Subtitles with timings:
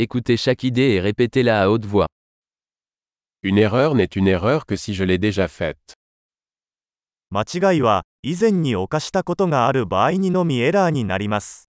[0.00, 2.06] Écoutez chaque idée et répétez-la à haute voix.
[3.42, 5.94] Une erreur n'est une erreur que si je l'ai déjà faite.
[7.30, 11.68] 間違いは以前に犯したことがある場合にのみエラーになります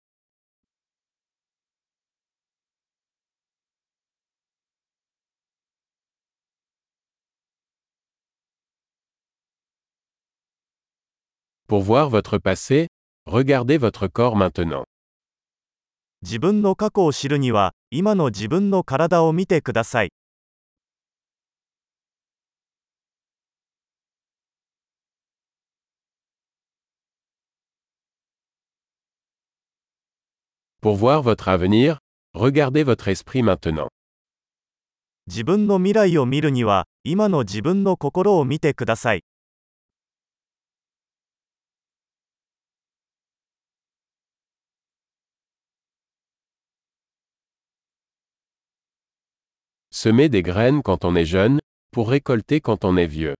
[11.68, 12.90] Pour voir votre passé,
[13.26, 14.86] regardez votre corps maintenant.
[16.22, 20.12] 自分の過去を知るには今の自分の体を見てください
[30.82, 31.98] Pour voir votre avenir,
[32.34, 33.90] regardez votre esprit maintenant.
[35.28, 39.24] 自分の未来を見るには今の自分の心を見てください
[49.91, 51.61] Semez des graines quand on est jeune,
[51.93, 53.35] pour récolter quand on est vieux.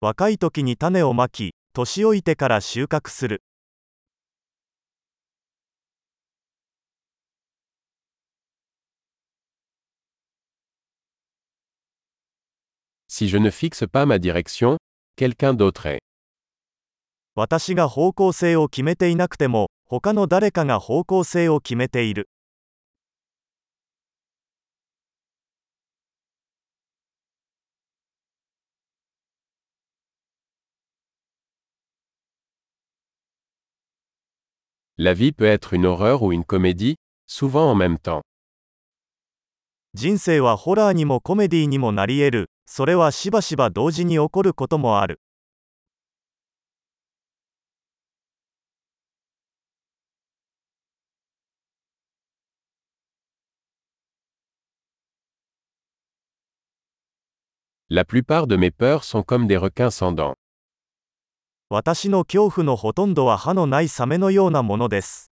[0.00, 3.42] 若い時に種をまき年老いてから収穫する
[13.08, 14.78] Si je ne fixe pas ma direction,
[15.16, 15.98] quelqu'un d'autre est.
[17.34, 22.28] 私が方向性を決めていなくても他の誰かが方向性を決めている
[34.96, 36.96] La vie peut être une horreur ou une comédie,
[37.26, 38.22] souvent en même temps.
[39.94, 45.20] 人生はホラーにもコメディにもなり得るそれはしばしば同時に起こることもある
[57.90, 60.34] La plupart de mes peurs sont comme des requins sans dents.
[61.69, 65.31] 私の恐怖のほとんどは歯のないサメのようなものです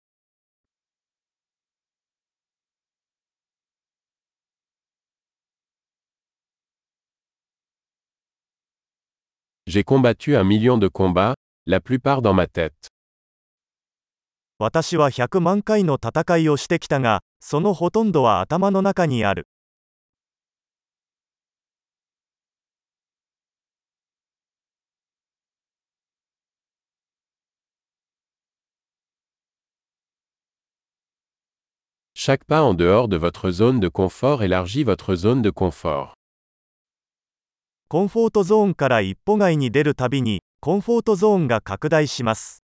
[9.67, 12.73] J'ai combattu un million de combats, la plupart dans ma tête.
[14.57, 19.47] 私は100万回の戦いをしてきたがそのほとんどは頭の中にある
[32.23, 36.13] Chaque pas en dehors de votre zone de confort élargit votre zone de confort.
[37.89, 42.63] コンフォートゾーンから一歩外に出るたびにコンフォートゾーンが拡大します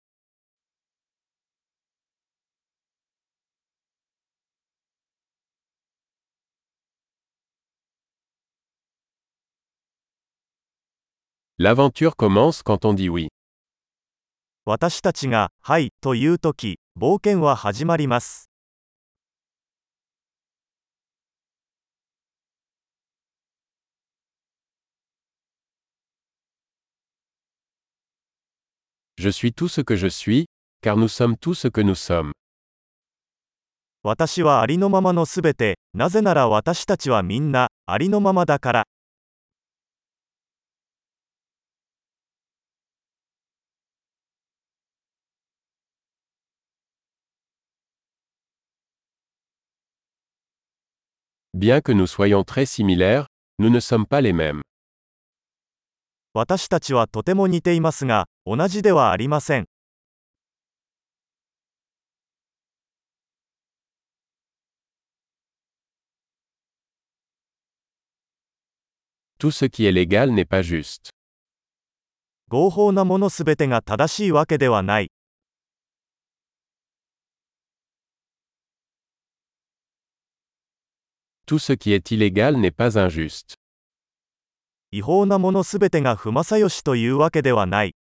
[11.58, 13.30] L'aventure commence quand on dit oui.
[14.64, 18.49] 私たちが「はい」というとき冒険は始まります
[29.19, 30.45] Je suis tout ce que je suis,
[30.81, 32.31] car nous sommes tout ce que nous sommes.
[34.03, 38.85] 私はありのままのすべてなぜなら私たちはみんなありのままだから
[51.55, 53.27] Bien que nous soyons très similaires,
[53.59, 54.61] nous ne sommes pas les mêmes.
[56.32, 59.66] 私たちはとても似ていますが同じではありません
[69.38, 71.10] Tout ce qui est légal n'est pas juste.
[72.48, 75.10] 合法なものすべてが正しいわけではない
[81.46, 83.59] Tout ce qui est illégal n'est pas injuste.
[84.92, 87.94] 違法なものすべてが不正義というわけではない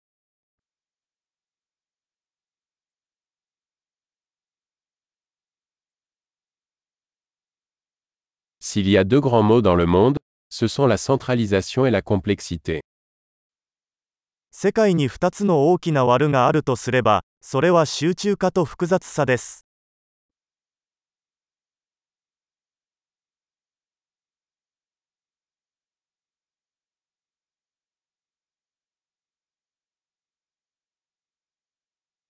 [8.58, 10.18] S'il y a deux grands mots dans le monde,
[10.48, 12.80] ce sont la centralisation et la complexité.
[14.50, 19.67] 世界に2つの大きな悪があるとすればそれは集中化と複雑さです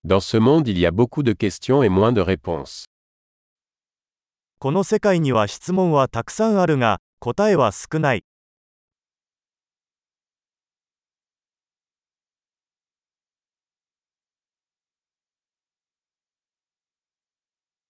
[0.09, 2.85] Dans ce monde il y a beaucoup de questions et moins de réponses.
[4.57, 8.23] この世界には質問はたくさんあるが、答えは少ない。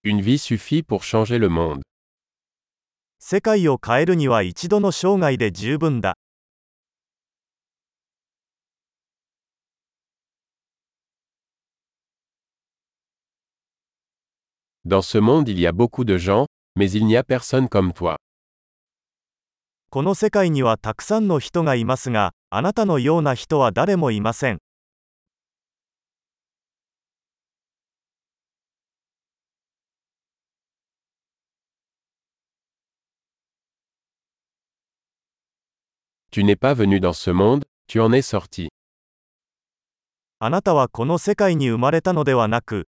[0.04, 1.84] Une vie suffit pour changer le monde.
[3.20, 6.18] 世界を変えるには一度の生涯で十分だ。
[14.90, 18.18] Dans ce monde il y a beaucoup de gens, mais il n'y a personne comme toi.
[19.92, 24.58] この世界にはたくさんの人がいますが、あなたのような人は誰もいません。
[36.32, 38.70] Tu n'es pas venu dans ce monde, tu en es sorti.
[40.40, 42.88] あなたはこの世界に生まれたのではなく、